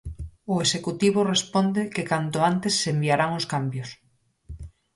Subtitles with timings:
[0.53, 3.89] O Executivo responde que canto antes se enviarán os cambios.